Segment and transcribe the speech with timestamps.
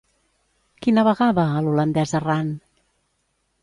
[0.85, 2.53] Qui navegava a l'Holandès errant?